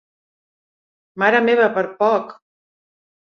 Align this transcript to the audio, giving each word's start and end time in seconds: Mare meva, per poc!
Mare 1.23 1.43
meva, 1.49 1.67
per 1.77 1.85
poc! 2.01 2.33